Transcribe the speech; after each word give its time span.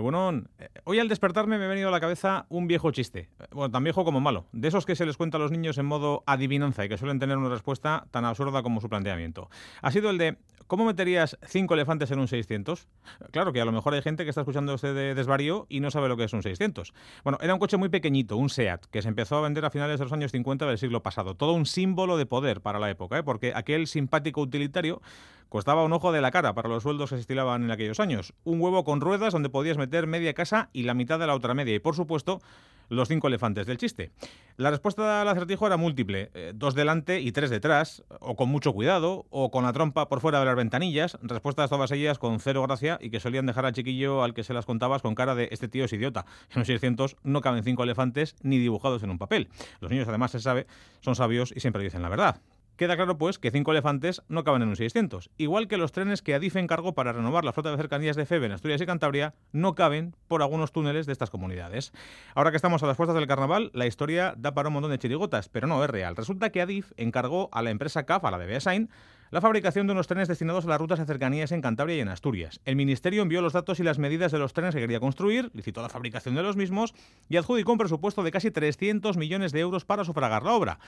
Bueno, 0.00 0.44
eh, 0.58 0.68
hoy 0.84 0.98
al 0.98 1.08
despertarme 1.08 1.58
me 1.58 1.66
ha 1.66 1.68
venido 1.68 1.88
a 1.88 1.90
la 1.90 2.00
cabeza 2.00 2.46
un 2.48 2.66
viejo 2.66 2.90
chiste, 2.92 3.28
eh, 3.38 3.44
bueno, 3.52 3.70
tan 3.70 3.84
viejo 3.84 4.04
como 4.04 4.20
malo, 4.20 4.46
de 4.52 4.68
esos 4.68 4.86
que 4.86 4.96
se 4.96 5.04
les 5.04 5.18
cuenta 5.18 5.36
a 5.36 5.40
los 5.40 5.50
niños 5.50 5.76
en 5.76 5.84
modo 5.84 6.22
adivinanza 6.26 6.84
y 6.84 6.88
que 6.88 6.96
suelen 6.96 7.18
tener 7.18 7.36
una 7.36 7.50
respuesta 7.50 8.06
tan 8.10 8.24
absurda 8.24 8.62
como 8.62 8.80
su 8.80 8.88
planteamiento. 8.88 9.50
Ha 9.82 9.90
sido 9.90 10.08
el 10.08 10.16
de, 10.16 10.38
¿cómo 10.66 10.86
meterías 10.86 11.38
cinco 11.46 11.74
elefantes 11.74 12.10
en 12.10 12.20
un 12.20 12.26
600? 12.26 12.88
Claro 13.32 13.52
que 13.52 13.60
a 13.60 13.66
lo 13.66 13.72
mejor 13.72 13.92
hay 13.92 14.00
gente 14.00 14.24
que 14.24 14.30
está 14.30 14.40
escuchando 14.40 14.74
este 14.74 14.94
de 14.94 15.14
desvarío 15.14 15.66
y 15.68 15.80
no 15.80 15.90
sabe 15.90 16.08
lo 16.08 16.16
que 16.16 16.24
es 16.24 16.32
un 16.32 16.42
600. 16.42 16.94
Bueno, 17.22 17.38
era 17.42 17.52
un 17.52 17.60
coche 17.60 17.76
muy 17.76 17.90
pequeñito, 17.90 18.38
un 18.38 18.48
SEAT, 18.48 18.86
que 18.86 19.02
se 19.02 19.08
empezó 19.08 19.36
a 19.36 19.42
vender 19.42 19.64
a 19.66 19.70
finales 19.70 19.98
de 19.98 20.06
los 20.06 20.12
años 20.12 20.32
50 20.32 20.66
del 20.66 20.78
siglo 20.78 21.02
pasado. 21.02 21.36
Todo 21.36 21.52
un 21.52 21.66
símbolo 21.66 22.16
de 22.16 22.24
poder 22.24 22.62
para 22.62 22.78
la 22.78 22.88
época, 22.88 23.18
¿eh? 23.18 23.22
porque 23.22 23.52
aquel 23.54 23.86
simpático 23.86 24.40
utilitario 24.40 25.02
costaba 25.52 25.84
un 25.84 25.92
ojo 25.92 26.12
de 26.12 26.22
la 26.22 26.30
cara 26.30 26.54
para 26.54 26.70
los 26.70 26.82
sueldos 26.82 27.10
que 27.10 27.16
se 27.16 27.20
estilaban 27.20 27.62
en 27.62 27.70
aquellos 27.70 28.00
años. 28.00 28.32
Un 28.42 28.58
huevo 28.58 28.84
con 28.84 29.02
ruedas 29.02 29.34
donde 29.34 29.50
podías 29.50 29.76
meter 29.76 30.06
media 30.06 30.32
casa 30.32 30.70
y 30.72 30.84
la 30.84 30.94
mitad 30.94 31.18
de 31.18 31.26
la 31.26 31.34
otra 31.34 31.52
media. 31.52 31.74
Y 31.74 31.78
por 31.78 31.94
supuesto, 31.94 32.40
los 32.88 33.08
cinco 33.08 33.26
elefantes 33.26 33.66
del 33.66 33.76
chiste. 33.76 34.12
La 34.56 34.70
respuesta 34.70 35.20
al 35.20 35.28
acertijo 35.28 35.66
era 35.66 35.76
múltiple, 35.76 36.30
eh, 36.32 36.52
dos 36.54 36.74
delante 36.74 37.20
y 37.20 37.32
tres 37.32 37.50
detrás, 37.50 38.02
o 38.20 38.34
con 38.34 38.48
mucho 38.48 38.72
cuidado, 38.72 39.26
o 39.28 39.50
con 39.50 39.64
la 39.64 39.74
trompa 39.74 40.08
por 40.08 40.22
fuera 40.22 40.40
de 40.40 40.46
las 40.46 40.56
ventanillas, 40.56 41.18
respuestas 41.20 41.68
todas 41.68 41.90
ellas 41.90 42.18
con 42.18 42.40
cero 42.40 42.62
gracia 42.62 42.96
y 43.02 43.10
que 43.10 43.20
solían 43.20 43.44
dejar 43.44 43.66
al 43.66 43.74
chiquillo 43.74 44.22
al 44.22 44.32
que 44.32 44.44
se 44.44 44.54
las 44.54 44.64
contabas 44.64 45.02
con 45.02 45.14
cara 45.14 45.34
de 45.34 45.48
este 45.50 45.68
tío 45.68 45.84
es 45.84 45.92
idiota. 45.92 46.24
En 46.48 46.60
los 46.60 46.66
600 46.66 47.16
no 47.24 47.42
caben 47.42 47.62
cinco 47.62 47.82
elefantes 47.82 48.36
ni 48.40 48.56
dibujados 48.56 49.02
en 49.02 49.10
un 49.10 49.18
papel. 49.18 49.50
Los 49.80 49.90
niños 49.90 50.08
además 50.08 50.30
se 50.30 50.40
sabe, 50.40 50.66
son 51.00 51.14
sabios 51.14 51.52
y 51.54 51.60
siempre 51.60 51.82
dicen 51.82 52.00
la 52.00 52.08
verdad. 52.08 52.40
Queda 52.76 52.96
claro, 52.96 53.18
pues, 53.18 53.38
que 53.38 53.50
cinco 53.50 53.72
elefantes 53.72 54.22
no 54.28 54.44
caben 54.44 54.62
en 54.62 54.68
un 54.68 54.76
600. 54.76 55.30
Igual 55.36 55.68
que 55.68 55.76
los 55.76 55.92
trenes 55.92 56.22
que 56.22 56.34
Adif 56.34 56.56
encargó 56.56 56.94
para 56.94 57.12
renovar 57.12 57.44
la 57.44 57.52
flota 57.52 57.70
de 57.70 57.76
cercanías 57.76 58.16
de 58.16 58.24
FEB 58.24 58.44
en 58.44 58.52
Asturias 58.52 58.80
y 58.80 58.86
Cantabria 58.86 59.34
no 59.52 59.74
caben 59.74 60.16
por 60.26 60.42
algunos 60.42 60.72
túneles 60.72 61.06
de 61.06 61.12
estas 61.12 61.30
comunidades. 61.30 61.92
Ahora 62.34 62.50
que 62.50 62.56
estamos 62.56 62.82
a 62.82 62.86
las 62.86 62.96
puertas 62.96 63.14
del 63.14 63.26
carnaval, 63.26 63.70
la 63.74 63.86
historia 63.86 64.34
da 64.38 64.54
para 64.54 64.68
un 64.68 64.74
montón 64.74 64.90
de 64.90 64.98
chirigotas, 64.98 65.48
pero 65.48 65.66
no 65.66 65.84
es 65.84 65.90
real. 65.90 66.16
Resulta 66.16 66.50
que 66.50 66.62
Adif 66.62 66.92
encargó 66.96 67.50
a 67.52 67.62
la 67.62 67.70
empresa 67.70 68.04
CAF, 68.04 68.24
a 68.24 68.30
la 68.30 68.38
de 68.38 68.46
Beasain, 68.46 68.88
la 69.32 69.40
fabricación 69.40 69.86
de 69.86 69.94
unos 69.94 70.08
trenes 70.08 70.28
destinados 70.28 70.66
a 70.66 70.68
las 70.68 70.78
rutas 70.78 70.98
de 70.98 71.06
cercanías 71.06 71.52
en 71.52 71.62
Cantabria 71.62 71.96
y 71.96 72.00
en 72.00 72.08
Asturias. 72.08 72.60
El 72.66 72.76
Ministerio 72.76 73.22
envió 73.22 73.40
los 73.40 73.54
datos 73.54 73.80
y 73.80 73.82
las 73.82 73.98
medidas 73.98 74.30
de 74.30 74.38
los 74.38 74.52
trenes 74.52 74.74
que 74.74 74.80
quería 74.82 75.00
construir, 75.00 75.50
licitó 75.54 75.80
la 75.80 75.88
fabricación 75.88 76.34
de 76.34 76.42
los 76.42 76.54
mismos 76.54 76.92
y 77.30 77.38
adjudicó 77.38 77.72
un 77.72 77.78
presupuesto 77.78 78.22
de 78.22 78.30
casi 78.30 78.50
300 78.50 79.16
millones 79.16 79.52
de 79.52 79.60
euros 79.60 79.86
para 79.86 80.04
sufragar 80.04 80.42
la 80.42 80.52
obra. 80.52 80.78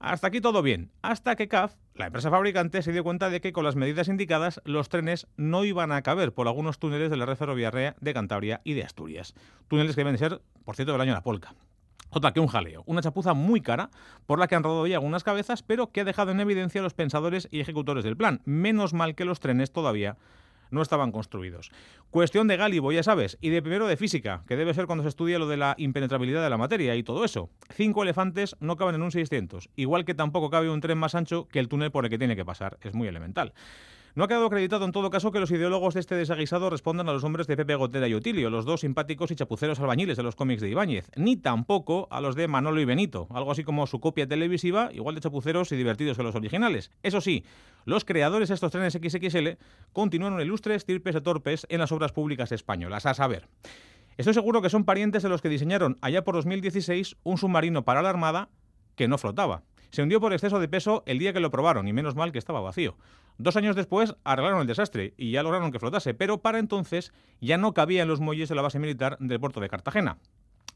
Hasta 0.00 0.28
aquí 0.28 0.40
todo 0.40 0.62
bien, 0.62 0.90
hasta 1.02 1.36
que 1.36 1.46
CAF, 1.46 1.74
la 1.94 2.06
empresa 2.06 2.30
fabricante, 2.30 2.80
se 2.80 2.90
dio 2.90 3.04
cuenta 3.04 3.28
de 3.28 3.42
que 3.42 3.52
con 3.52 3.64
las 3.64 3.76
medidas 3.76 4.08
indicadas 4.08 4.62
los 4.64 4.88
trenes 4.88 5.26
no 5.36 5.62
iban 5.66 5.92
a 5.92 6.00
caber 6.00 6.32
por 6.32 6.48
algunos 6.48 6.78
túneles 6.78 7.10
de 7.10 7.18
la 7.18 7.26
red 7.26 7.36
ferroviaria 7.36 7.94
de 8.00 8.14
Cantabria 8.14 8.62
y 8.64 8.72
de 8.72 8.82
Asturias. 8.82 9.34
Túneles 9.68 9.94
que 9.94 10.00
deben 10.00 10.16
ser, 10.16 10.40
por 10.64 10.74
cierto, 10.74 10.92
del 10.92 11.02
año 11.02 11.12
la 11.12 11.22
polca. 11.22 11.54
Otra 12.08 12.32
que 12.32 12.40
un 12.40 12.46
jaleo, 12.46 12.82
una 12.86 13.02
chapuza 13.02 13.34
muy 13.34 13.60
cara 13.60 13.90
por 14.24 14.38
la 14.38 14.46
que 14.46 14.54
han 14.54 14.62
rodado 14.62 14.86
ya 14.86 14.96
algunas 14.96 15.22
cabezas, 15.22 15.62
pero 15.62 15.92
que 15.92 16.00
ha 16.00 16.04
dejado 16.04 16.30
en 16.30 16.40
evidencia 16.40 16.80
a 16.80 16.84
los 16.84 16.94
pensadores 16.94 17.46
y 17.50 17.60
ejecutores 17.60 18.02
del 18.02 18.16
plan. 18.16 18.40
Menos 18.46 18.94
mal 18.94 19.14
que 19.14 19.26
los 19.26 19.38
trenes 19.38 19.70
todavía 19.70 20.16
no 20.70 20.82
estaban 20.82 21.12
construidos. 21.12 21.70
Cuestión 22.10 22.48
de 22.48 22.56
Gálibo, 22.56 22.92
ya 22.92 23.02
sabes, 23.02 23.38
y 23.40 23.50
de 23.50 23.62
primero 23.62 23.86
de 23.86 23.96
física, 23.96 24.42
que 24.46 24.56
debe 24.56 24.74
ser 24.74 24.86
cuando 24.86 25.02
se 25.02 25.08
estudia 25.08 25.38
lo 25.38 25.48
de 25.48 25.56
la 25.56 25.74
impenetrabilidad 25.78 26.42
de 26.42 26.50
la 26.50 26.56
materia 26.56 26.96
y 26.96 27.02
todo 27.02 27.24
eso. 27.24 27.50
Cinco 27.70 28.02
elefantes 28.02 28.56
no 28.60 28.76
caben 28.76 28.94
en 28.94 29.02
un 29.02 29.12
600, 29.12 29.70
igual 29.76 30.04
que 30.04 30.14
tampoco 30.14 30.50
cabe 30.50 30.70
un 30.70 30.80
tren 30.80 30.98
más 30.98 31.14
ancho 31.14 31.48
que 31.48 31.58
el 31.58 31.68
túnel 31.68 31.90
por 31.90 32.04
el 32.04 32.10
que 32.10 32.18
tiene 32.18 32.36
que 32.36 32.44
pasar. 32.44 32.78
Es 32.82 32.94
muy 32.94 33.08
elemental. 33.08 33.52
No 34.16 34.24
ha 34.24 34.28
quedado 34.28 34.46
acreditado 34.46 34.84
en 34.84 34.92
todo 34.92 35.08
caso 35.08 35.30
que 35.30 35.38
los 35.38 35.50
ideólogos 35.52 35.94
de 35.94 36.00
este 36.00 36.16
desaguisado 36.16 36.68
respondan 36.68 37.08
a 37.08 37.12
los 37.12 37.22
hombres 37.22 37.46
de 37.46 37.56
Pepe 37.56 37.76
Gotera 37.76 38.08
y 38.08 38.14
Otilio, 38.14 38.50
los 38.50 38.64
dos 38.64 38.80
simpáticos 38.80 39.30
y 39.30 39.36
chapuceros 39.36 39.78
albañiles 39.78 40.16
de 40.16 40.24
los 40.24 40.34
cómics 40.34 40.60
de 40.60 40.68
Ibáñez, 40.68 41.10
ni 41.14 41.36
tampoco 41.36 42.08
a 42.10 42.20
los 42.20 42.34
de 42.34 42.48
Manolo 42.48 42.80
y 42.80 42.84
Benito, 42.84 43.28
algo 43.30 43.52
así 43.52 43.62
como 43.62 43.86
su 43.86 44.00
copia 44.00 44.26
televisiva, 44.26 44.90
igual 44.92 45.14
de 45.14 45.20
chapuceros 45.20 45.70
y 45.70 45.76
divertidos 45.76 46.16
que 46.16 46.24
los 46.24 46.34
originales. 46.34 46.90
Eso 47.04 47.20
sí, 47.20 47.44
los 47.84 48.04
creadores 48.04 48.48
de 48.48 48.54
estos 48.54 48.72
trenes 48.72 48.94
XXL 48.94 49.58
continuaron 49.92 50.40
ilustres 50.40 50.84
tirpes 50.84 51.14
de 51.14 51.20
torpes 51.20 51.66
en 51.68 51.78
las 51.78 51.92
obras 51.92 52.10
públicas 52.10 52.50
españolas, 52.50 53.06
a 53.06 53.14
saber. 53.14 53.48
Estoy 54.16 54.34
seguro 54.34 54.60
que 54.60 54.70
son 54.70 54.84
parientes 54.84 55.22
de 55.22 55.28
los 55.28 55.40
que 55.40 55.48
diseñaron 55.48 55.96
allá 56.02 56.24
por 56.24 56.34
2016 56.34 57.16
un 57.22 57.38
submarino 57.38 57.84
para 57.84 58.02
la 58.02 58.10
Armada 58.10 58.48
que 58.96 59.08
no 59.08 59.18
flotaba. 59.18 59.62
Se 59.90 60.02
hundió 60.02 60.20
por 60.20 60.32
exceso 60.32 60.60
de 60.60 60.68
peso 60.68 61.02
el 61.06 61.18
día 61.18 61.32
que 61.32 61.40
lo 61.40 61.50
probaron 61.50 61.88
y 61.88 61.92
menos 61.92 62.14
mal 62.14 62.32
que 62.32 62.38
estaba 62.38 62.60
vacío. 62.60 62.96
Dos 63.38 63.56
años 63.56 63.74
después 63.74 64.14
arreglaron 64.22 64.60
el 64.60 64.66
desastre 64.66 65.14
y 65.16 65.30
ya 65.30 65.42
lograron 65.42 65.72
que 65.72 65.78
flotase, 65.78 66.14
pero 66.14 66.38
para 66.38 66.58
entonces 66.58 67.12
ya 67.40 67.56
no 67.56 67.74
cabía 67.74 68.02
en 68.02 68.08
los 68.08 68.20
muelles 68.20 68.48
de 68.48 68.54
la 68.54 68.62
base 68.62 68.78
militar 68.78 69.16
del 69.18 69.40
puerto 69.40 69.60
de 69.60 69.68
Cartagena. 69.68 70.18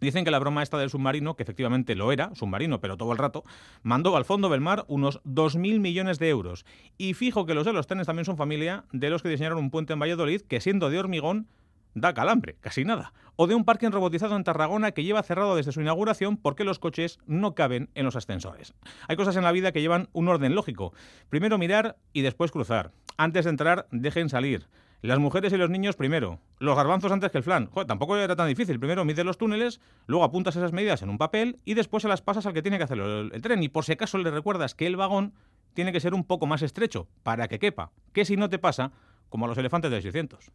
Dicen 0.00 0.24
que 0.24 0.30
la 0.30 0.38
broma 0.38 0.62
esta 0.62 0.78
del 0.78 0.90
submarino, 0.90 1.36
que 1.36 1.44
efectivamente 1.44 1.94
lo 1.94 2.10
era, 2.10 2.34
submarino, 2.34 2.80
pero 2.80 2.96
todo 2.96 3.12
el 3.12 3.18
rato, 3.18 3.44
mandó 3.82 4.16
al 4.16 4.24
fondo 4.24 4.48
del 4.48 4.60
mar 4.60 4.84
unos 4.88 5.22
2.000 5.24 5.78
millones 5.78 6.18
de 6.18 6.28
euros. 6.28 6.66
Y 6.98 7.14
fijo 7.14 7.46
que 7.46 7.54
los 7.54 7.64
de 7.64 7.72
los 7.72 7.86
trenes 7.86 8.06
también 8.06 8.24
son 8.24 8.36
familia 8.36 8.84
de 8.92 9.10
los 9.10 9.22
que 9.22 9.28
diseñaron 9.28 9.58
un 9.58 9.70
puente 9.70 9.92
en 9.92 10.00
Valladolid 10.00 10.42
que 10.42 10.60
siendo 10.60 10.90
de 10.90 10.98
hormigón 10.98 11.48
da 11.94 12.14
calambre, 12.14 12.56
casi 12.60 12.84
nada. 12.84 13.12
O 13.36 13.46
de 13.46 13.54
un 13.54 13.64
parking 13.64 13.90
robotizado 13.90 14.36
en 14.36 14.44
Tarragona 14.44 14.92
que 14.92 15.02
lleva 15.02 15.22
cerrado 15.22 15.56
desde 15.56 15.72
su 15.72 15.80
inauguración 15.80 16.36
porque 16.36 16.64
los 16.64 16.78
coches 16.78 17.18
no 17.26 17.54
caben 17.54 17.90
en 17.94 18.04
los 18.04 18.16
ascensores. 18.16 18.74
Hay 19.08 19.16
cosas 19.16 19.36
en 19.36 19.42
la 19.42 19.52
vida 19.52 19.72
que 19.72 19.80
llevan 19.80 20.08
un 20.12 20.28
orden 20.28 20.54
lógico. 20.54 20.92
Primero 21.30 21.58
mirar 21.58 21.96
y 22.12 22.22
después 22.22 22.50
cruzar. 22.50 22.92
Antes 23.16 23.44
de 23.44 23.50
entrar, 23.50 23.86
dejen 23.90 24.28
salir. 24.28 24.68
Las 25.04 25.18
mujeres 25.18 25.52
y 25.52 25.58
los 25.58 25.68
niños 25.68 25.96
primero. 25.96 26.40
Los 26.58 26.76
garbanzos 26.76 27.12
antes 27.12 27.30
que 27.30 27.36
el 27.36 27.44
flan. 27.44 27.66
Joder, 27.66 27.86
tampoco 27.86 28.16
era 28.16 28.36
tan 28.36 28.48
difícil. 28.48 28.78
Primero 28.78 29.04
mides 29.04 29.26
los 29.26 29.36
túneles, 29.36 29.78
luego 30.06 30.24
apuntas 30.24 30.56
esas 30.56 30.72
medidas 30.72 31.02
en 31.02 31.10
un 31.10 31.18
papel 31.18 31.60
y 31.66 31.74
después 31.74 32.02
se 32.02 32.08
las 32.08 32.22
pasas 32.22 32.46
al 32.46 32.54
que 32.54 32.62
tiene 32.62 32.78
que 32.78 32.84
hacerlo 32.84 33.20
el, 33.20 33.42
tren. 33.42 33.62
Y 33.62 33.68
por 33.68 33.84
si 33.84 33.92
acaso 33.92 34.16
le 34.16 34.30
recuerdas 34.30 34.74
que 34.74 34.86
el 34.86 34.96
vagón 34.96 35.34
tiene 35.74 35.92
que 35.92 36.00
ser 36.00 36.14
un 36.14 36.24
poco 36.24 36.46
más 36.46 36.62
estrecho 36.62 37.06
para 37.22 37.48
que 37.48 37.58
quepa. 37.58 37.92
Que 38.14 38.24
si 38.24 38.38
no 38.38 38.48
te 38.48 38.58
pasa, 38.58 38.92
como 39.28 39.44
a 39.44 39.48
los 39.48 39.58
elefantes 39.58 39.90
de 39.90 40.00
600. 40.00 40.50